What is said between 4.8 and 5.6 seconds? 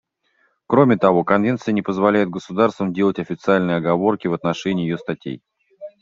ее статей.